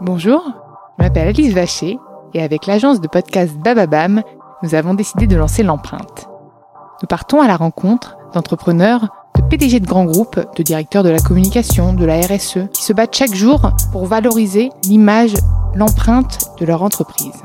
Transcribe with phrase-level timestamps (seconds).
[0.00, 0.42] Bonjour,
[0.98, 1.98] je m'appelle Alice Vacher
[2.34, 4.22] et avec l'agence de podcast Bababam,
[4.62, 6.28] nous avons décidé de lancer l'empreinte.
[7.02, 11.18] Nous partons à la rencontre d'entrepreneurs, de PDG de grands groupes, de directeurs de la
[11.18, 15.34] communication, de la RSE, qui se battent chaque jour pour valoriser l'image,
[15.74, 17.42] l'empreinte de leur entreprise.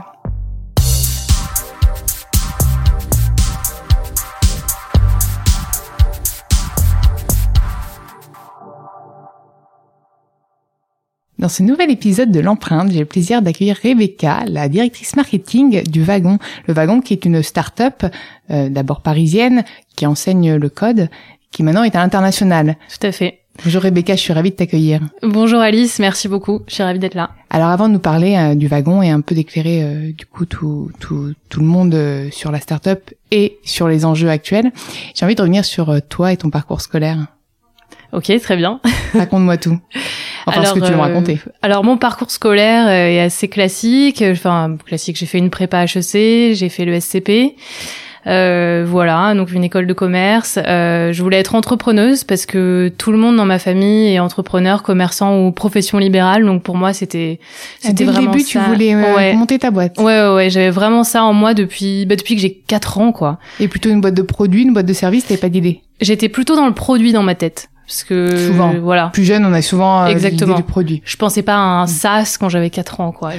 [11.40, 16.02] Dans ce nouvel épisode de l'empreinte, j'ai le plaisir d'accueillir Rebecca, la directrice marketing du
[16.02, 16.40] Wagon.
[16.66, 18.06] Le Wagon qui est une start-up,
[18.50, 19.64] euh, d'abord parisienne,
[19.96, 21.10] qui enseigne le code,
[21.52, 22.76] qui maintenant est à l'international.
[22.90, 23.42] Tout à fait.
[23.64, 25.02] Bonjour Rebecca, je suis ravie de t'accueillir.
[25.22, 27.30] Bonjour Alice, merci beaucoup, je suis ravie d'être là.
[27.52, 30.46] Alors avant de nous parler euh, du Wagon et un peu d'éclairer euh, du coup
[30.46, 31.96] tout, tout, tout le monde
[32.32, 34.72] sur la start-up et sur les enjeux actuels,
[35.14, 37.28] j'ai envie de revenir sur toi et ton parcours scolaire.
[38.12, 38.80] Ok, très bien.
[39.14, 39.80] Raconte-moi tout.
[40.48, 41.40] Enfin, alors, ce que tu veux me raconter.
[41.46, 44.24] Euh, alors, mon parcours scolaire est assez classique.
[44.26, 45.18] Enfin, classique.
[45.18, 47.56] J'ai fait une prépa HEC, j'ai fait le SCP.
[48.28, 50.60] Euh, voilà, donc une école de commerce.
[50.68, 54.84] Euh, je voulais être entrepreneuse parce que tout le monde dans ma famille est entrepreneur,
[54.84, 56.46] commerçant ou profession libérale.
[56.46, 57.40] Donc pour moi, c'était
[57.80, 59.98] c'était vraiment le début, tu voulais euh, monter ta boîte.
[59.98, 63.12] Ouais, ouais, ouais j'avais vraiment ça en moi depuis bah, depuis que j'ai 4 ans,
[63.14, 63.40] quoi.
[63.62, 65.82] Et plutôt une boîte de produits, une boîte de services, t'avais pas d'idée.
[66.02, 69.54] J'étais plutôt dans le produit dans ma tête parce que souvent voilà plus jeune on
[69.54, 71.88] a souvent euh, exactement du produit je pensais pas à un.
[71.88, 73.32] SaaS quand j'avais 4 ans quoi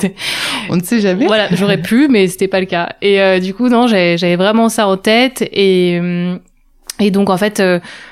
[0.70, 3.52] on ne sait jamais voilà j'aurais pu mais c'était pas le cas et euh, du
[3.52, 6.36] coup non j'avais vraiment ça en tête et euh,
[7.02, 7.62] et donc en fait,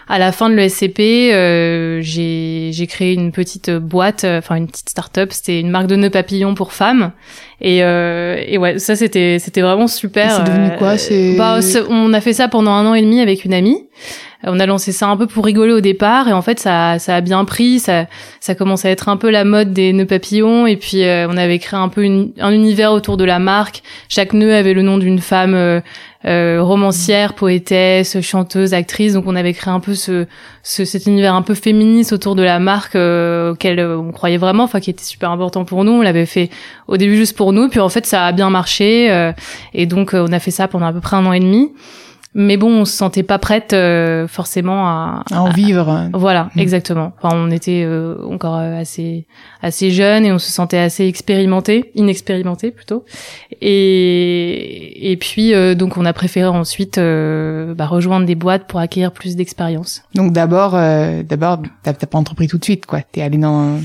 [0.08, 1.00] à la fin de l'ESCP,
[1.34, 5.30] euh, j'ai créé une petite boîte, enfin une petite start-up.
[5.32, 7.12] C'était une marque de nœuds papillons pour femmes.
[7.60, 10.30] Et, euh, et ouais, ça c'était c'était vraiment super.
[10.30, 11.60] C'est devenu quoi C'est bah,
[11.90, 13.84] on a fait ça pendant un an et demi avec une amie.
[14.44, 17.16] On a lancé ça un peu pour rigoler au départ et en fait ça, ça
[17.16, 18.06] a bien pris, ça,
[18.38, 21.36] ça commence à être un peu la mode des nœuds papillons et puis euh, on
[21.36, 23.82] avait créé un peu un univers autour de la marque.
[24.08, 25.80] Chaque nœud avait le nom d'une femme euh,
[26.24, 29.14] euh, romancière, poétesse, chanteuse, actrice.
[29.14, 30.26] Donc on avait créé un peu ce,
[30.62, 34.78] ce cet univers un peu féministe autour de la marque auquel on croyait vraiment, enfin
[34.78, 35.92] qui était super important pour nous.
[35.92, 36.48] On l'avait fait
[36.86, 39.32] au début juste pour nous, puis en fait ça a bien marché
[39.74, 41.72] et donc on a fait ça pendant à peu près un an et demi
[42.40, 46.08] mais bon, on se sentait pas prête euh, forcément à, à en vivre.
[46.14, 46.60] voilà, mm.
[46.60, 47.12] exactement.
[47.20, 49.26] Enfin, on était euh, encore euh, assez
[49.60, 53.04] assez jeunes et on se sentait assez expérimenté, inexpérimenté plutôt.
[53.60, 59.34] Et et puis donc on a préféré ensuite bah, rejoindre des boîtes pour acquérir plus
[59.34, 60.02] d'expérience.
[60.14, 63.00] Donc d'abord d'abord t'as pas entrepris tout de suite quoi.
[63.00, 63.80] T'es allé dans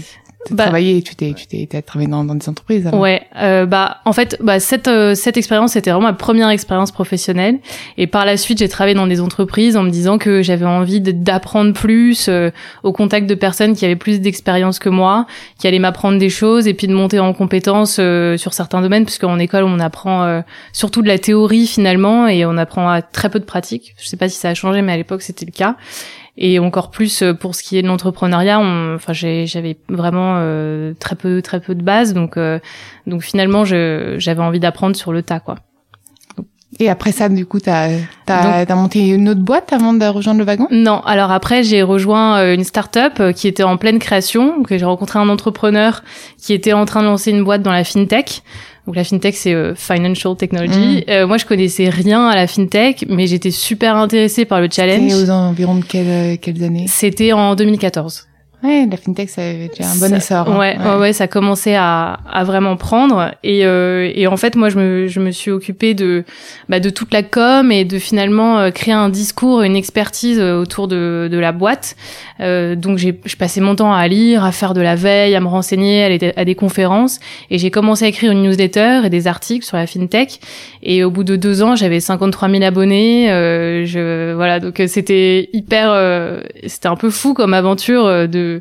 [0.51, 2.89] bah, travaillé, tu t'es, tu t'es, travaillé dans, dans, des entreprises.
[2.93, 6.91] Ouais, euh, bah en fait, bah cette euh, cette expérience c'était vraiment ma première expérience
[6.91, 7.59] professionnelle.
[7.97, 10.99] Et par la suite, j'ai travaillé dans des entreprises en me disant que j'avais envie
[10.99, 12.51] d'apprendre plus euh,
[12.83, 15.27] au contact de personnes qui avaient plus d'expérience que moi,
[15.59, 19.05] qui allaient m'apprendre des choses et puis de monter en compétences euh, sur certains domaines,
[19.05, 20.43] puisqu'en école on apprend
[20.73, 23.95] surtout de la théorie finalement et on apprend très peu de pratique.
[23.97, 25.77] Je sais pas si ça a changé, mais à l'époque c'était le cas
[26.37, 31.15] et encore plus euh, pour ce qui est de l'entrepreneuriat enfin j'avais vraiment euh, très
[31.15, 32.59] peu très peu de base donc euh,
[33.05, 35.57] donc finalement j'avais envie d'apprendre sur le tas quoi
[36.79, 37.89] et après ça, du coup, t'as
[38.25, 40.67] as, as, monté une autre boîte avant de rejoindre le wagon?
[40.71, 41.01] Non.
[41.01, 44.63] Alors après, j'ai rejoint une start-up qui était en pleine création.
[44.63, 46.03] Que j'ai rencontré un entrepreneur
[46.39, 48.41] qui était en train de lancer une boîte dans la fintech.
[48.85, 51.03] Donc la fintech c'est euh, financial technology.
[51.07, 51.09] Mm.
[51.09, 55.09] Euh, moi je connaissais rien à la fintech, mais j'étais super intéressée par le challenge.
[55.09, 56.85] C'était aux environs de quelle, quelles années?
[56.87, 58.27] C'était en 2014.
[58.63, 60.49] Ouais, la fintech, ça avait déjà un bon essor.
[60.49, 60.57] Hein.
[60.57, 63.31] Ouais, ouais, ouais, ça commençait à, à vraiment prendre.
[63.43, 66.23] Et, euh, et en fait, moi, je me, je me suis occupée de,
[66.69, 70.61] bah, de toute la com et de finalement euh, créer un discours, une expertise euh,
[70.61, 71.97] autour de, de la boîte.
[72.39, 75.41] Euh, donc, j'ai, je passais mon temps à lire, à faire de la veille, à
[75.41, 77.19] me renseigner, à, aller à des conférences.
[77.49, 80.39] Et j'ai commencé à écrire une newsletter et des articles sur la fintech.
[80.81, 83.29] Et au bout de deux ans, j'avais 53 000 abonnés.
[83.29, 88.52] Euh, je, voilà, donc c'était hyper, c'était un peu fou comme aventure de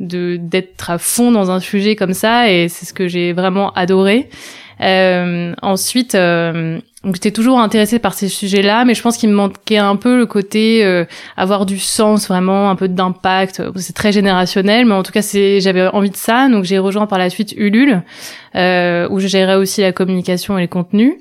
[0.00, 3.72] de d'être à fond dans un sujet comme ça et c'est ce que j'ai vraiment
[3.72, 4.28] adoré.
[4.80, 6.80] Euh, ensuite, euh,
[7.12, 10.26] j'étais toujours intéressée par ces sujets-là, mais je pense qu'il me manquait un peu le
[10.26, 11.04] côté euh,
[11.36, 13.62] avoir du sens, vraiment un peu d'impact.
[13.76, 17.18] C'est très générationnel, mais en tout cas j'avais envie de ça, donc j'ai rejoint par
[17.18, 18.02] la suite Ulule,
[18.56, 21.14] euh, où je gérais aussi la communication et les contenus.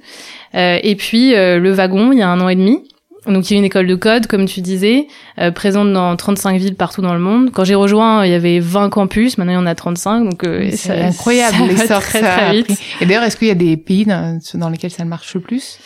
[0.56, 2.88] Euh, et puis euh, le wagon, il y a un an et demi.
[3.26, 5.08] Donc il y a une école de code, comme tu disais,
[5.40, 7.52] euh, présente dans 35 villes partout dans le monde.
[7.54, 10.44] Quand j'ai rejoint, il y avait 20 campus, maintenant il y en a 35, donc
[10.44, 12.72] euh, c'est incroyable l'essor très, très vite.
[13.02, 15.80] Et d'ailleurs, est-ce qu'il y a des pays dans, dans, lesquels ça marche le plus?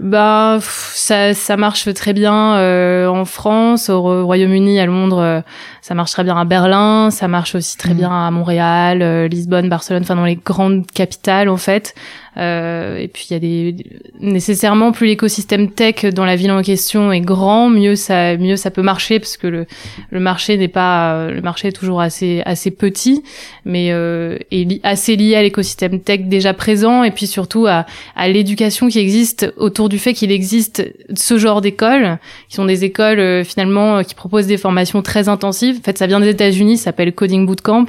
[0.00, 5.40] Bah ça, ça marche très bien euh, en France, au Royaume-Uni, à Londres, euh,
[5.82, 7.96] ça marche très bien à Berlin, ça marche aussi très mm.
[7.96, 11.94] bien à Montréal, euh, Lisbonne, Barcelone, enfin dans les grandes capitales en fait.
[12.38, 13.76] Euh, et puis il y a des
[14.20, 18.70] nécessairement plus l'écosystème tech dans la ville en question est grand, mieux ça mieux ça
[18.70, 19.66] peut marcher parce que le
[20.10, 23.22] le marché n'est pas le marché est toujours assez assez petit,
[23.64, 28.28] mais euh, est assez lié à l'écosystème tech déjà présent et puis surtout à à
[28.28, 30.84] l'éducation qui existe autour du fait qu'il existe
[31.14, 32.18] ce genre d'écoles
[32.48, 35.78] qui sont des écoles euh, finalement qui proposent des formations très intensives.
[35.78, 37.86] En fait, ça vient des États-Unis, ça s'appelle Coding Bootcamp.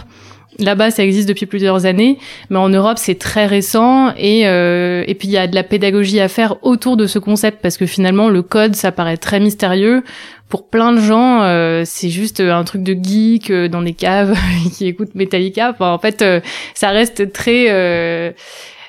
[0.59, 2.17] Là-bas, ça existe depuis plusieurs années,
[2.49, 5.63] mais en Europe, c'est très récent et euh, et puis il y a de la
[5.63, 9.39] pédagogie à faire autour de ce concept parce que finalement, le code, ça paraît très
[9.39, 10.03] mystérieux
[10.49, 11.43] pour plein de gens.
[11.43, 14.35] Euh, c'est juste un truc de geek euh, dans des caves
[14.73, 15.75] qui écoutent Metallica.
[15.79, 16.41] En fait, euh,
[16.73, 18.35] ça reste très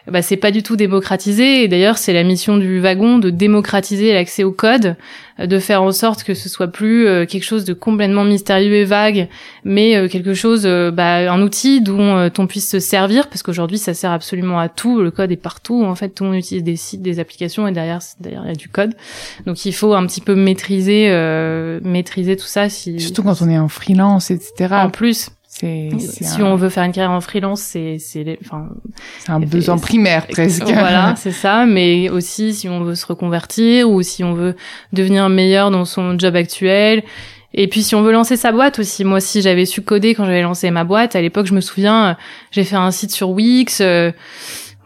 [0.06, 1.62] bah, c'est pas du tout démocratisé.
[1.62, 4.96] Et d'ailleurs, c'est la mission du wagon de démocratiser l'accès au code,
[5.38, 8.74] euh, de faire en sorte que ce soit plus euh, quelque chose de complètement mystérieux
[8.74, 9.28] et vague,
[9.64, 13.94] mais euh, quelque chose, bah, un outil dont on puisse se servir, parce qu'aujourd'hui, ça
[13.94, 15.00] sert absolument à tout.
[15.02, 15.84] Le code est partout.
[15.84, 18.52] En fait, tout le monde utilise des sites, des applications, et derrière, derrière, il y
[18.52, 18.94] a du code.
[19.46, 21.10] Donc, il faut un petit peu maîtriser,
[21.82, 22.68] maîtriser tout ça.
[22.68, 22.98] Si...
[23.00, 24.68] Surtout quand on est en freelance, etc.
[24.72, 25.30] En plus
[25.60, 28.68] si on veut faire une carrière en freelance, c'est c'est enfin
[29.18, 30.62] c'est un besoin primaire presque.
[30.62, 31.66] Voilà, c'est ça.
[31.66, 34.56] Mais aussi si on veut se reconvertir ou si on veut
[34.92, 37.02] devenir meilleur dans son job actuel.
[37.52, 40.24] Et puis si on veut lancer sa boîte aussi, moi si j'avais su coder quand
[40.24, 42.16] j'avais lancé ma boîte, à l'époque je me souviens,
[42.52, 43.80] j'ai fait un site sur Wix.
[43.80, 44.12] Euh,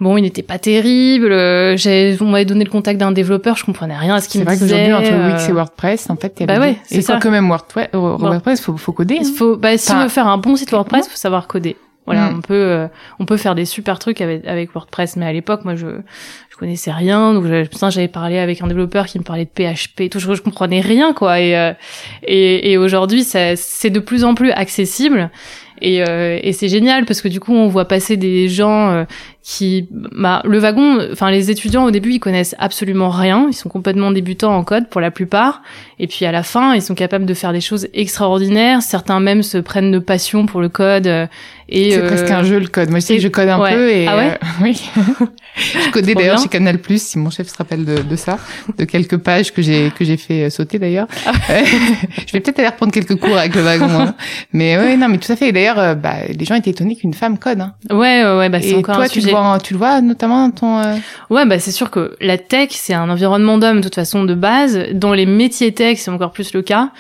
[0.01, 1.31] Bon, il n'était pas terrible.
[1.31, 1.77] Euh,
[2.21, 4.67] on m'avait donné le contact d'un développeur, je comprenais rien à ce qu'il me disait.
[4.67, 7.01] C'est vrai qu'aujourd'hui, entre Wix et euh, WordPress, en fait, il y bah ouais, c'est
[7.01, 7.19] ça.
[7.23, 9.21] quand même WordPress, euh, WordPress, faut, faut coder.
[9.21, 9.33] Hein.
[9.37, 11.77] faut, bah, si on veut faire un bon site WordPress, faut savoir coder.
[12.07, 12.37] Voilà, mm.
[12.37, 12.89] on peut,
[13.21, 15.87] on peut faire des super trucs avec, avec WordPress, mais à l'époque, moi, je,
[16.51, 20.19] je connaissais rien, donc j'avais parlé avec un développeur qui me parlait de PHP, tout,
[20.19, 21.41] je, je comprenais rien, quoi.
[21.41, 21.73] Et,
[22.25, 25.31] et, et aujourd'hui, c'est de plus en plus accessible.
[25.81, 29.05] Et, euh, et c'est génial parce que du coup on voit passer des gens euh,
[29.45, 33.47] qui bah, le wagon enfin les étudiants au début ils connaissent absolument rien.
[33.49, 35.63] Ils sont complètement débutants en code pour la plupart.
[35.99, 38.83] Et puis à la fin ils sont capables de faire des choses extraordinaires.
[38.83, 41.27] Certains même se prennent de passion pour le code euh,
[41.69, 42.89] et c'est presque un jeu le code.
[42.89, 44.83] Moi aussi je code un peu et ah ouais oui.
[45.57, 48.39] Je codais d'ailleurs chez Canal Plus si mon chef se rappelle de, de ça
[48.79, 51.07] de quelques pages que j'ai que j'ai fait sauter d'ailleurs.
[51.27, 51.33] Ah
[52.27, 54.15] je vais peut-être aller reprendre quelques cours avec le wagon hein.
[54.53, 55.53] mais ouais non mais tout à fait.
[55.53, 57.61] D'ailleurs, euh, bah, les gens étaient étonnés qu'une femme code.
[57.61, 57.75] Hein.
[57.91, 60.79] Ouais, ouais, bah, c'est encore toi, un Le tu le vois notamment dans ton.
[60.79, 60.97] Euh,
[61.31, 64.35] ouais, bah c'est sûr que la tech, c'est un environnement d'hommes de toute façon de
[64.35, 64.79] base.
[64.93, 66.91] Dans les métiers tech, c'est encore plus le cas.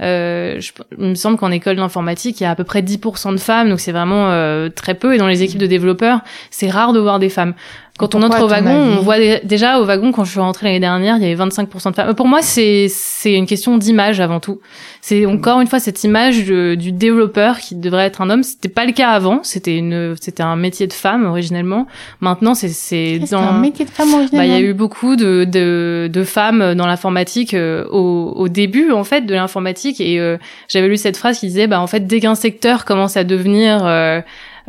[0.00, 3.32] Euh, je, il me semble qu'en école d'informatique, il y a à peu près 10%
[3.32, 5.14] de femmes, donc c'est vraiment euh, très peu.
[5.14, 6.20] Et dans les équipes de développeurs,
[6.50, 7.54] c'est rare de voir des femmes.
[7.96, 10.80] Quand on entre au wagon, on voit déjà au wagon quand je suis rentrée l'année
[10.80, 12.14] dernière, il y avait 25% de femmes.
[12.14, 14.60] Pour moi, c'est c'est une question d'image avant tout.
[15.00, 18.42] C'est encore une fois cette image du développeur qui devrait être un homme.
[18.42, 19.44] C'était pas le cas avant.
[19.44, 21.86] C'était une c'était un métier de femme originellement.
[22.20, 24.38] Maintenant, c'est c'est dans un métier de femme originellement.
[24.38, 28.48] Bah, il y a eu beaucoup de de, de femmes dans l'informatique euh, au, au
[28.48, 30.36] début en fait de l'informatique et euh,
[30.68, 33.86] j'avais lu cette phrase qui disait bah en fait dès qu'un secteur commence à devenir
[33.86, 34.20] euh,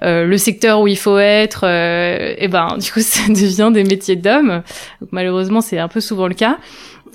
[0.03, 3.83] euh, le secteur où il faut être, euh, et ben du coup ça devient des
[3.83, 4.61] métiers d'hommes.
[5.11, 6.57] Malheureusement, c'est un peu souvent le cas.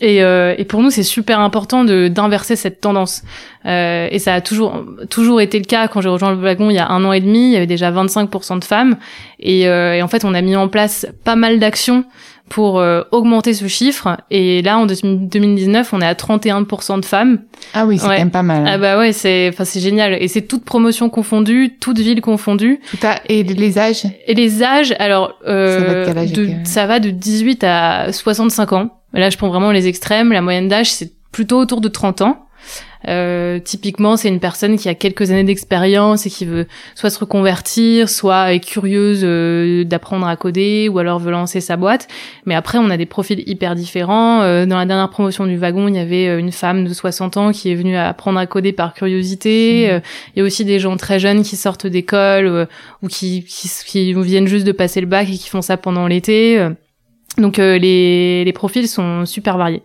[0.00, 3.22] Et, euh, et pour nous, c'est super important de d'inverser cette tendance.
[3.66, 6.76] Euh, et ça a toujours toujours été le cas quand j'ai rejoint le wagon il
[6.76, 7.50] y a un an et demi.
[7.50, 8.96] Il y avait déjà 25% de femmes.
[9.38, 12.04] Et, euh, et en fait, on a mis en place pas mal d'actions
[12.50, 14.18] pour euh, augmenter ce chiffre.
[14.30, 17.38] Et là, en 2019, on est à 31% de femmes.
[17.74, 18.64] Ah oui, c'est quand même pas mal.
[18.66, 20.20] Ah bah ouais, c'est, enfin c'est génial.
[20.20, 22.80] Et c'est toute promotion confondue, toute ville confondue.
[22.90, 23.20] Tout à...
[23.28, 24.02] Et les âges?
[24.26, 28.98] Et les âges, alors euh, ça, va de, ça va de 18 à 65 ans.
[29.12, 30.32] Là, je prends vraiment les extrêmes.
[30.32, 32.46] La moyenne d'âge, c'est plutôt autour de 30 ans.
[33.08, 37.18] Euh, typiquement, c'est une personne qui a quelques années d'expérience et qui veut soit se
[37.18, 42.08] reconvertir, soit est curieuse euh, d'apprendre à coder, ou alors veut lancer sa boîte.
[42.46, 44.42] Mais après, on a des profils hyper différents.
[44.42, 47.36] Euh, dans la dernière promotion du wagon, il y avait euh, une femme de 60
[47.36, 49.90] ans qui est venue apprendre à coder par curiosité.
[49.90, 50.00] Mmh.
[50.34, 52.68] il y a aussi des gens très jeunes qui sortent d'école
[53.02, 56.06] ou qui, qui, qui viennent juste de passer le bac et qui font ça pendant
[56.06, 56.60] l'été.
[57.38, 59.82] Donc les, les profils sont super variés.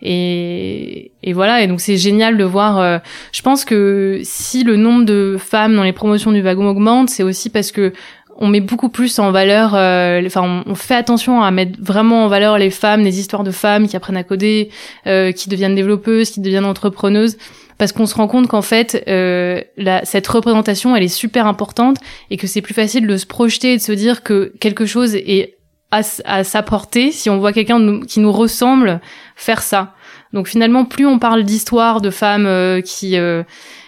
[0.00, 3.00] Et, et voilà, et donc c'est génial de voir.
[3.32, 7.22] je pense que si le nombre de femmes dans les promotions du wagon augmente, c'est
[7.22, 7.92] aussi parce que
[8.36, 12.28] on met beaucoup plus en valeur, euh, enfin on, fait attention à mettre vraiment en
[12.28, 14.70] valeur les femmes, les histoires de femmes qui apprennent à coder,
[15.06, 17.36] euh, qui deviennent développeuses, qui deviennent entrepreneuses,
[17.78, 19.60] parce qu'on se rend compte qu'en fait euh,
[20.04, 21.98] cette représentation elle est super importante
[22.30, 25.14] et que c'est plus facile de se projeter et de se dire que quelque chose
[25.14, 25.53] est
[26.00, 26.64] à, à sa
[27.12, 29.00] si on voit quelqu'un qui nous ressemble
[29.36, 29.94] faire ça.
[30.32, 32.48] Donc finalement plus on parle d'histoires de femmes
[32.82, 33.16] qui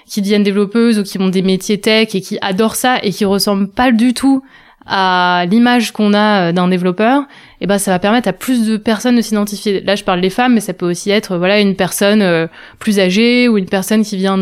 [0.06, 3.24] qui deviennent développeuses ou qui ont des métiers tech et qui adorent ça et qui
[3.24, 4.42] ressemblent pas du tout
[4.86, 7.24] à l'image qu'on a euh, d'un développeur,
[7.60, 9.80] eh ben ça va permettre à plus de personnes de s'identifier.
[9.80, 12.46] Là, je parle des femmes, mais ça peut aussi être voilà une personne euh,
[12.78, 14.38] plus âgée ou une personne qui vient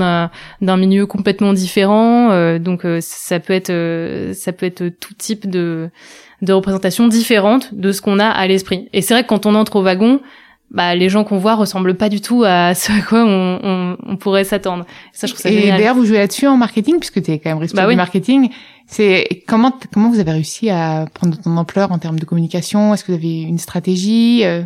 [0.61, 2.31] d'un milieu complètement différent.
[2.31, 3.73] Euh, donc ça peut être
[4.35, 5.89] ça peut être tout type de
[6.45, 8.89] de représentations différentes de ce qu'on a à l'esprit.
[8.93, 10.21] Et c'est vrai que quand on entre au wagon,
[10.71, 13.97] bah, les gens qu'on voit ressemblent pas du tout à ce à quoi on, on,
[14.07, 14.85] on pourrait s'attendre.
[15.13, 17.51] Ça, je trouve ça Et d'ailleurs, vous jouez là-dessus en marketing, puisque tu es quand
[17.51, 18.51] même responsable bah du marketing.
[18.87, 22.93] C'est comment comment vous avez réussi à prendre ton ampleur en termes de communication?
[22.93, 24.63] Est-ce que vous avez une stratégie euh?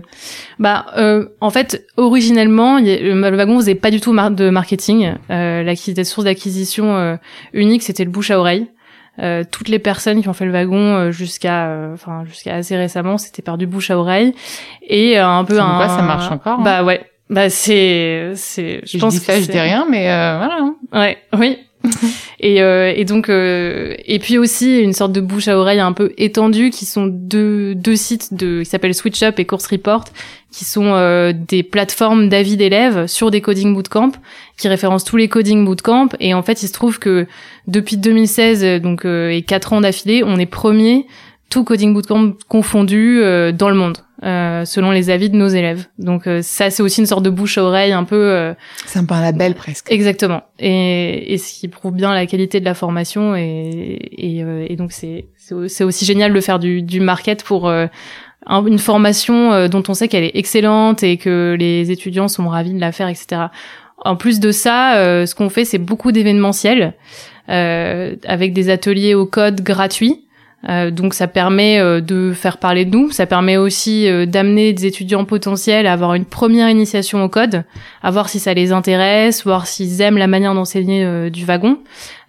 [0.58, 5.14] Bah, euh, en fait, originellement, le, wagon faisait pas du tout de marketing.
[5.30, 7.16] Euh, la source d'acquisition euh,
[7.52, 8.66] unique, c'était le bouche à oreille.
[9.20, 12.76] Euh, toutes les personnes qui ont fait le wagon euh, jusqu'à euh, enfin jusqu'à assez
[12.76, 14.34] récemment c'était par du bouche à oreille.
[14.86, 16.62] Et un peu un quoi, ça marche encore hein.
[16.62, 17.00] Bah ouais.
[17.30, 20.74] Bah c'est c'est je, pense dis ça je dis rien mais voilà hein.
[20.92, 21.58] ouais oui.
[22.40, 25.92] Et, euh, et donc euh, et puis aussi une sorte de bouche à oreille un
[25.92, 30.04] peu étendue qui sont deux deux sites de qui s'appellent SwitchUp et Course Report
[30.52, 34.12] qui sont euh, des plateformes d'avis d'élèves sur des coding bootcamp
[34.58, 37.26] qui référencent tous les coding bootcamp et en fait il se trouve que
[37.66, 41.06] depuis 2016 donc et quatre ans d'affilée on est premier
[41.48, 43.20] tout coding bootcamp confondu
[43.52, 45.86] dans le monde euh, selon les avis de nos élèves.
[45.98, 48.16] Donc euh, ça c'est aussi une sorte de bouche à oreille un peu.
[48.16, 48.54] Euh,
[48.86, 49.90] c'est un peu un label presque.
[49.90, 50.42] Exactement.
[50.58, 54.76] Et, et ce qui prouve bien la qualité de la formation et, et, euh, et
[54.76, 59.94] donc c'est c'est aussi génial de faire du, du market pour une formation dont on
[59.94, 63.46] sait qu'elle est excellente et que les étudiants sont ravis de la faire, etc.
[64.04, 66.94] En plus de ça, ce qu'on fait c'est beaucoup d'événementiels
[67.48, 70.28] avec des ateliers au code gratuits.
[70.68, 74.72] Euh, donc ça permet euh, de faire parler de nous, ça permet aussi euh, d'amener
[74.72, 77.62] des étudiants potentiels à avoir une première initiation au code,
[78.02, 81.78] à voir si ça les intéresse, voir s'ils aiment la manière d'enseigner du wagon.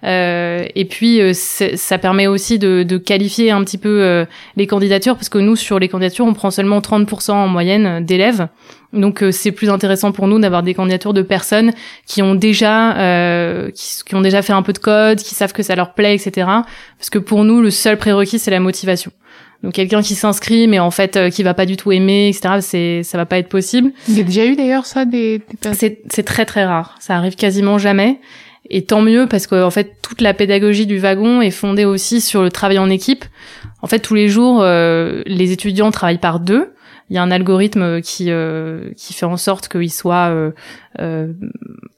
[0.04, 4.26] Euh, et puis euh, ça permet aussi de, de, qualifier un petit peu euh,
[4.56, 8.48] les candidatures parce que nous sur les candidatures on prend seulement 30% en moyenne d'élèves.
[8.94, 11.74] Donc c'est plus intéressant pour nous d'avoir des candidatures de personnes
[12.08, 12.96] qui ont déjà
[13.76, 16.16] qui, qui, ont déjà fait un peu de code, qui savent que ça leur plaît,
[16.16, 16.48] etc.
[16.98, 19.12] Parce que pour nous le seul prérequis c'est la motivation.
[19.62, 22.56] Donc quelqu'un qui s'inscrit mais en fait qui va pas du tout aimer, etc.
[22.62, 23.92] C'est ça va pas être possible.
[24.08, 25.74] Il y a déjà eu d'ailleurs ça des, des...
[25.74, 26.96] C'est c'est très très rare.
[27.00, 28.20] Ça arrive quasiment jamais.
[28.70, 32.22] Et tant mieux parce que en fait toute la pédagogie du wagon est fondée aussi
[32.22, 33.26] sur le travail en équipe.
[33.82, 36.74] En fait tous les jours euh, les étudiants travaillent par deux
[37.10, 40.52] il y a un algorithme qui euh, qui fait en sorte qu'il soit euh,
[41.00, 41.34] euh,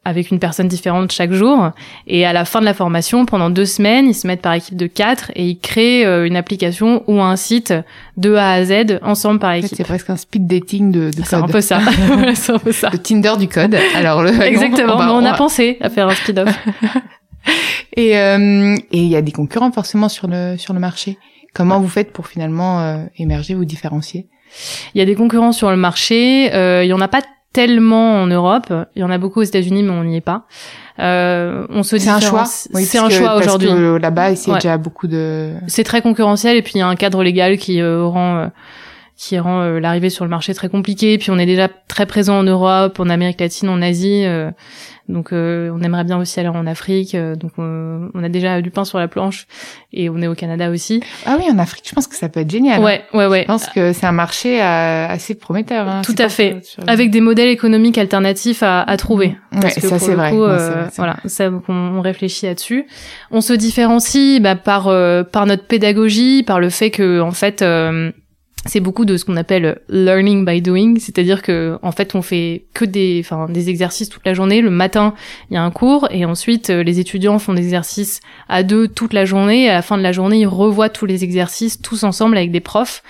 [0.03, 1.71] avec une personne différente chaque jour.
[2.07, 4.75] Et à la fin de la formation, pendant deux semaines, ils se mettent par équipe
[4.75, 7.73] de quatre et ils créent euh, une application ou un site
[8.17, 9.75] de A à Z ensemble par équipe.
[9.75, 11.25] C'est presque un speed dating de, de code.
[11.25, 11.81] C'est un peu ça.
[12.33, 12.89] c'est un peu ça.
[12.91, 13.75] Le Tinder du code.
[13.95, 14.95] Alors le exactement.
[14.95, 16.49] on, a pensé à faire un speed-off.
[17.95, 21.17] et euh, et il y a des concurrents forcément sur le sur le marché.
[21.53, 24.29] Comment vous faites pour finalement émerger, vous différencier?
[24.93, 26.53] Il y a des concurrents sur le marché.
[26.53, 27.21] Euh, il y en a pas
[27.53, 28.73] tellement en Europe.
[28.95, 30.45] Il y en a beaucoup aux États-Unis, mais on n'y est pas.
[30.99, 32.45] Euh, on se c'est un choix.
[32.45, 33.69] c'est un choix aujourd'hui.
[33.99, 35.53] Là-bas, déjà beaucoup de.
[35.67, 38.47] C'est très concurrentiel et puis il y a un cadre légal qui euh, rend euh,
[39.21, 41.19] qui rend euh, l'arrivée sur le marché très compliquée.
[41.19, 44.25] Puis on est déjà très présent en Europe, en Amérique latine, en Asie.
[45.11, 47.15] Donc euh, on aimerait bien aussi aller en Afrique.
[47.15, 49.45] Euh, donc on, a déjà du pain sur la planche
[49.93, 51.01] et on est au Canada aussi.
[51.25, 52.79] Ah oui, en Afrique, je pense que ça peut être génial.
[52.79, 52.83] Hein.
[52.83, 53.41] Ouais, ouais, ouais.
[53.41, 55.87] Je pense que c'est un marché euh, assez prometteur.
[55.87, 56.01] Hein.
[56.03, 56.61] Tout à fait.
[56.87, 59.35] Avec des modèles économiques alternatifs à, à trouver.
[59.53, 60.31] Ouais, ça c'est vrai.
[60.95, 62.85] voilà, ça on, réfléchit là-dessus.
[63.31, 64.83] On se différencie bah, par
[65.31, 67.63] par notre pédagogie, par le fait que en fait
[68.67, 72.65] c'est beaucoup de ce qu'on appelle learning by doing, c'est-à-dire que en fait on fait
[72.75, 74.61] que des enfin des exercices toute la journée.
[74.61, 75.15] Le matin,
[75.49, 78.87] il y a un cours et ensuite euh, les étudiants font des exercices à deux
[78.87, 81.81] toute la journée et à la fin de la journée, ils revoient tous les exercices
[81.81, 83.01] tous ensemble avec des profs.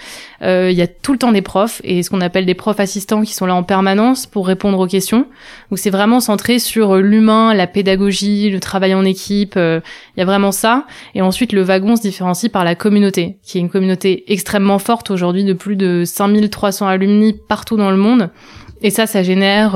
[0.42, 2.80] Euh, il y a tout le temps des profs et ce qu'on appelle des profs
[2.80, 5.28] assistants qui sont là en permanence pour répondre aux questions.
[5.70, 9.56] Donc c'est vraiment centré sur l'humain, la pédagogie, le travail en équipe.
[9.58, 9.82] Euh,
[10.16, 10.86] il y a vraiment ça.
[11.14, 15.12] Et ensuite le wagon se différencie par la communauté, qui est une communauté extrêmement forte
[15.12, 18.30] aujourd'hui de plus de 5300 alumni partout dans le monde.
[18.82, 19.76] Et ça, ça génère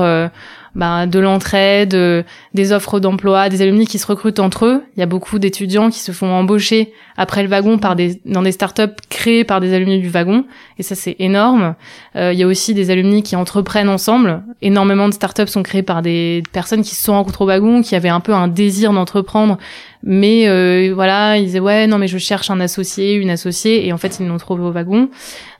[0.76, 4.82] bah, de l'entraide, euh, des offres d'emploi, des alumni qui se recrutent entre eux.
[4.94, 8.42] Il y a beaucoup d'étudiants qui se font embaucher après le wagon par des dans
[8.42, 10.44] des startups créées par des alumni du wagon
[10.78, 11.76] et ça c'est énorme.
[12.14, 14.42] Euh, il y a aussi des alumni qui entreprennent ensemble.
[14.60, 17.96] Énormément de startups sont créées par des personnes qui se sont rencontrées au wagon, qui
[17.96, 19.56] avaient un peu un désir d'entreprendre,
[20.02, 23.92] mais euh, voilà, ils disaient ouais non mais je cherche un associé, une associée et
[23.92, 25.08] en fait ils l'ont trouvé au wagon.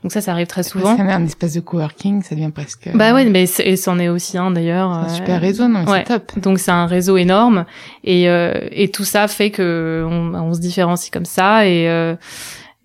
[0.03, 0.95] Donc ça ça arrive très souvent.
[0.95, 2.89] C'est un espèce de coworking, ça devient presque.
[2.93, 4.89] Bah ouais, mais et c'en est aussi un d'ailleurs.
[4.89, 6.39] Un super réseau, non c'est top.
[6.39, 7.65] Donc c'est un réseau énorme
[8.03, 12.15] et euh, et tout ça fait que on, on se différencie comme ça et euh,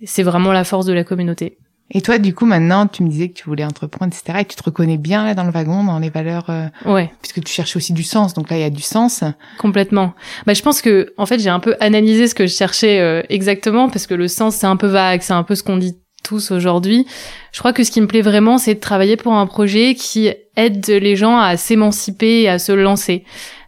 [0.05, 1.59] c'est vraiment la force de la communauté.
[1.95, 4.39] Et toi, du coup, maintenant, tu me disais que tu voulais entreprendre, etc.
[4.41, 6.47] Et tu te reconnais bien là dans le wagon, dans les valeurs.
[6.49, 7.13] Euh, ouais.
[7.21, 9.23] Puisque tu cherches aussi du sens, donc là, il y a du sens.
[9.59, 10.15] Complètement.
[10.47, 13.23] Bah, je pense que, en fait, j'ai un peu analysé ce que je cherchais euh,
[13.29, 15.97] exactement, parce que le sens, c'est un peu vague, c'est un peu ce qu'on dit
[16.25, 17.07] tous aujourd'hui.
[17.53, 20.31] Je crois que ce qui me plaît vraiment, c'est de travailler pour un projet qui
[20.57, 23.25] aide les gens à s'émanciper et à se lancer.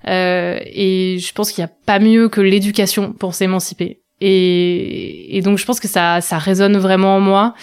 [0.06, 4.03] Euh, et je pense qu'il n'y a pas mieux que l'éducation pour s'émanciper.
[4.20, 7.54] Et, et, donc je pense que ça, ça résonne vraiment en moi.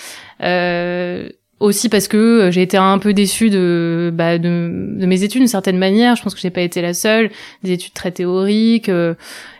[0.41, 1.29] Euh,
[1.61, 5.47] aussi parce que j'ai été un peu déçue de, bah, de, de mes études d'une
[5.47, 6.15] certaine manière.
[6.15, 7.29] Je pense que j'ai pas été la seule.
[7.63, 9.13] Des études très théoriques euh,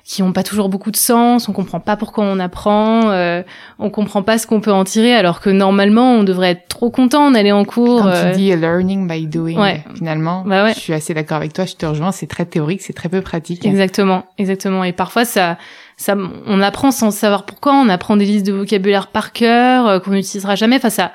[0.03, 1.48] qui ont pas toujours beaucoup de sens.
[1.48, 3.12] On comprend pas pourquoi on apprend.
[3.12, 3.43] Euh,
[3.79, 6.89] on comprend pas ce qu'on peut en tirer, alors que normalement on devrait être trop
[6.89, 8.01] content d'aller en cours.
[8.01, 8.31] Quand euh...
[8.31, 10.74] tu dis learning by doing, finalement, bah ouais.
[10.74, 11.65] je suis assez d'accord avec toi.
[11.65, 12.12] Je te rejoins.
[12.12, 13.65] C'est très théorique, c'est très peu pratique.
[13.65, 14.84] Exactement, exactement.
[14.84, 15.58] Et parfois ça
[16.01, 16.15] ça,
[16.48, 20.12] on apprend sans savoir pourquoi, on apprend des listes de vocabulaire par cœur euh, qu'on
[20.12, 20.77] n'utilisera jamais.
[20.77, 21.12] Enfin, ça,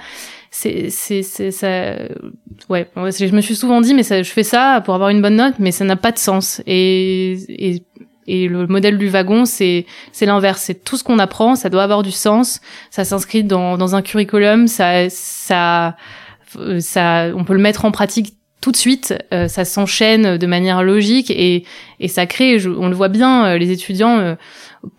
[0.58, 1.96] c'est, c'est, ça,
[2.70, 2.88] ouais.
[2.96, 5.56] Je me suis souvent dit, mais ça, je fais ça pour avoir une bonne note,
[5.58, 6.62] mais ça n'a pas de sens.
[6.66, 7.82] Et, et,
[8.26, 10.62] et le modèle du wagon, c'est, c'est l'inverse.
[10.62, 12.62] C'est tout ce qu'on apprend, ça doit avoir du sens.
[12.90, 15.96] Ça s'inscrit dans, dans un curriculum, ça, ça,
[16.78, 18.32] ça, on peut le mettre en pratique
[18.62, 21.64] tout de suite, euh, ça s'enchaîne de manière logique et,
[22.00, 24.34] et ça crée, on le voit bien, euh, les étudiants euh,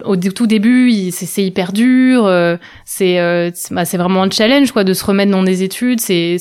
[0.03, 4.83] au tout début, c'est hyper dur, euh, c'est euh, bah, c'est vraiment un challenge quoi
[4.83, 5.99] de se remettre dans des études.
[5.99, 6.37] C'est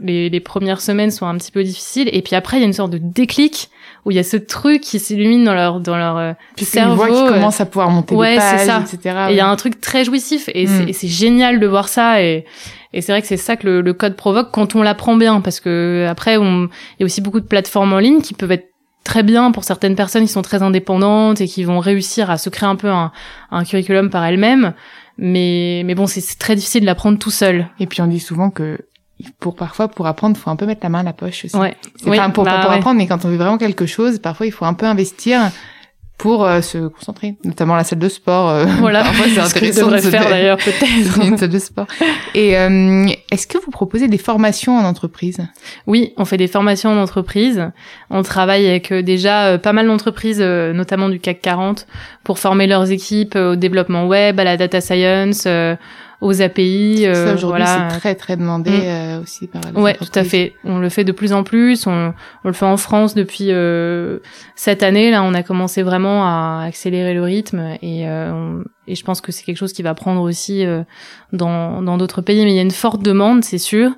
[0.00, 2.66] les, les premières semaines sont un petit peu difficiles et puis après il y a
[2.66, 3.70] une sorte de déclic
[4.04, 7.04] où il y a ce truc qui s'illumine dans leur dans leur euh, cerveau.
[7.04, 8.80] Une voix qui commence à pouvoir monter ouais, des pages, ça.
[8.80, 9.16] etc.
[9.28, 10.92] Et il y a un truc très jouissif et mm.
[10.92, 12.44] c'est génial de voir ça et
[12.94, 15.42] et c'est vrai que c'est ça que le, le, code provoque quand on l'apprend bien
[15.42, 16.68] parce que après il
[17.00, 18.67] y a aussi beaucoup de plateformes en ligne qui peuvent être
[19.08, 22.50] très bien pour certaines personnes qui sont très indépendantes et qui vont réussir à se
[22.50, 23.10] créer un peu un,
[23.50, 24.74] un curriculum par elles-mêmes.
[25.16, 27.68] Mais, mais bon, c'est très difficile de l'apprendre tout seul.
[27.80, 28.78] Et puis on dit souvent que
[29.40, 31.56] pour parfois pour apprendre, faut un peu mettre la main à la poche aussi.
[31.56, 31.74] Ouais.
[31.96, 34.52] C'est pas pour, bah, pour apprendre, mais quand on veut vraiment quelque chose, parfois il
[34.52, 35.40] faut un peu investir
[36.18, 38.50] pour euh, se concentrer, notamment la salle de sport.
[38.50, 41.86] Euh, voilà, c'est intéressant de faire d'ailleurs peut-être une salle de sport.
[42.34, 45.38] Et euh, est-ce que vous proposez des formations en entreprise?
[45.86, 47.70] Oui, on fait des formations en entreprise.
[48.10, 51.86] On travaille avec déjà pas mal d'entreprises, notamment du CAC 40,
[52.24, 55.46] pour former leurs équipes au développement web, à la data science
[56.20, 57.06] aux API.
[57.06, 58.82] Euh, aujourd'hui c'est très très demandé mm.
[58.82, 60.54] euh, aussi par les Ouais, tout à fait.
[60.64, 61.86] On le fait de plus en plus.
[61.86, 62.12] On,
[62.44, 64.18] on le fait en France depuis euh,
[64.56, 65.10] cette année.
[65.10, 69.30] Là, on a commencé vraiment à accélérer le rythme et, euh, et je pense que
[69.30, 70.82] c'est quelque chose qui va prendre aussi euh,
[71.32, 72.44] dans dans d'autres pays.
[72.44, 73.90] Mais il y a une forte demande, c'est sûr.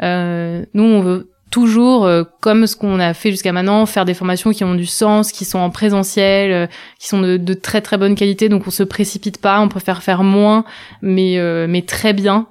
[0.00, 4.50] nous, on veut toujours, euh, comme ce qu'on a fait jusqu'à maintenant, faire des formations
[4.50, 6.66] qui ont du sens, qui sont en présentiel, euh,
[6.98, 8.50] qui sont de, de, très très bonne qualité.
[8.50, 10.66] Donc on se précipite pas, on préfère faire moins,
[11.00, 12.46] mais euh, mais très bien.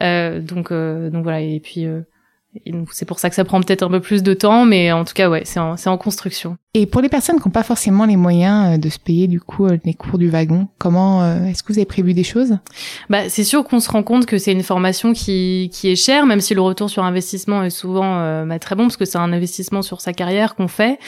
[0.00, 1.40] donc donc voilà.
[1.40, 1.88] Et puis
[2.92, 5.14] c'est pour ça que ça prend peut-être un peu plus de temps, mais en tout
[5.14, 6.56] cas ouais, c'est en, c'est en construction.
[6.76, 9.40] Et pour les personnes qui n'ont pas forcément les moyens euh, de se payer du
[9.40, 12.58] coup euh, les cours du wagon, comment euh, est-ce que vous avez prévu des choses?
[13.08, 16.26] Bah c'est sûr qu'on se rend compte que c'est une formation qui qui est chère,
[16.26, 19.32] même si le retour sur investissement est souvent bah, très bon parce que c'est un
[19.32, 20.98] investissement sur sa carrière qu'on fait.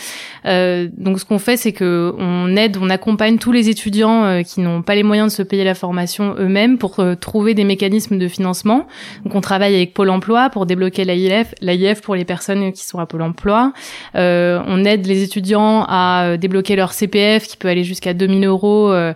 [0.45, 4.61] Euh, donc ce qu'on fait, c'est que on aide, on accompagne tous les étudiants qui
[4.61, 8.29] n'ont pas les moyens de se payer la formation eux-mêmes pour trouver des mécanismes de
[8.29, 8.87] financement.
[9.25, 13.01] Donc on travaille avec Pôle Emploi pour débloquer l'AIF, l'AIF pour les personnes qui sont
[13.01, 13.73] à Pôle Emploi.
[14.15, 18.91] on aide les étudiants à euh, débloquer leur CPF qui peut aller jusqu'à 2000 euros
[18.91, 19.15] euh,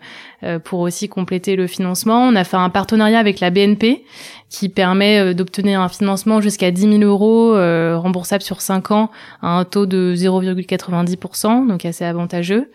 [0.64, 2.26] pour aussi compléter le financement.
[2.26, 4.04] On a fait un partenariat avec la BNP
[4.48, 7.52] qui permet d'obtenir un financement jusqu'à 10 000 euros
[8.00, 9.10] remboursable sur 5 ans
[9.42, 12.70] à un taux de 0,90%, donc assez avantageux.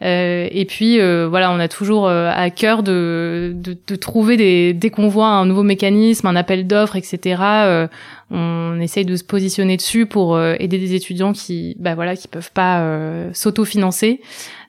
[0.00, 5.08] et puis voilà, on a toujours à cœur de, de, de trouver des dès qu'on
[5.08, 7.88] voit un nouveau mécanisme, un appel d'offres, etc
[8.30, 12.28] on essaye de se positionner dessus pour euh, aider des étudiants qui bah voilà qui
[12.28, 14.20] peuvent pas euh, s'autofinancer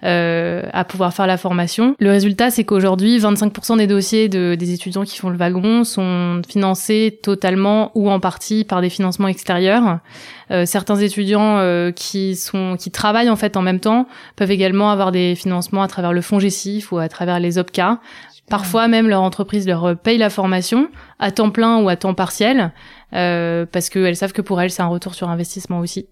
[0.04, 1.96] euh, à pouvoir faire la formation.
[2.00, 6.42] Le résultat, c'est qu'aujourd'hui, 25% des dossiers de, des étudiants qui font le wagon sont
[6.48, 10.00] financés totalement ou en partie par des financements extérieurs.
[10.50, 14.92] Euh, certains étudiants euh, qui sont qui travaillent en fait en même temps peuvent également
[14.92, 18.00] avoir des financements à travers le fonds Gessif ou à travers les OPCA.
[18.50, 22.72] Parfois même leur entreprise leur paye la formation à temps plein ou à temps partiel
[23.13, 26.08] euh, parce qu'elles savent que pour elles c'est un retour sur investissement aussi.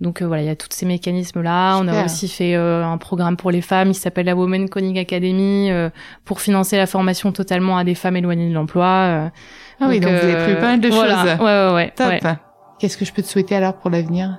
[0.00, 1.78] Donc euh, voilà, il y a tous ces mécanismes là.
[1.78, 4.98] On a aussi fait euh, un programme pour les femmes qui s'appelle la Women Conning
[4.98, 5.70] Academy
[6.24, 9.30] pour financer la formation totalement à des femmes éloignées de l'emploi.
[9.80, 11.22] ah oui, donc vous avez pris pas mal de voilà.
[11.22, 11.40] choses.
[11.40, 11.92] Ouais ouais ouais.
[11.96, 12.36] Top.
[12.78, 14.38] Qu'est-ce que je peux te souhaiter alors pour l'avenir?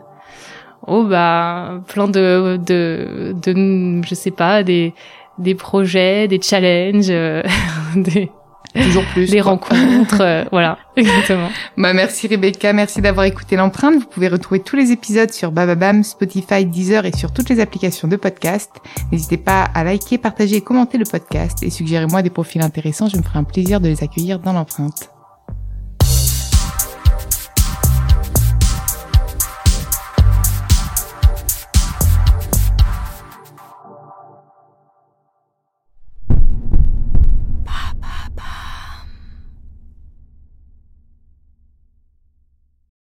[0.86, 4.94] Oh bah plein de de de je sais pas des
[5.38, 7.42] des projets, des challenges, euh,
[7.96, 8.30] des
[8.74, 11.50] toujours plus des rencontres, euh, voilà, exactement.
[11.78, 13.96] Bah merci Rebecca, merci d'avoir écouté l'empreinte.
[13.96, 18.08] Vous pouvez retrouver tous les épisodes sur Bababam, Spotify, Deezer et sur toutes les applications
[18.08, 18.72] de podcast.
[19.12, 23.18] N'hésitez pas à liker, partager et commenter le podcast et suggérez-moi des profils intéressants, je
[23.18, 25.13] me ferai un plaisir de les accueillir dans l'empreinte.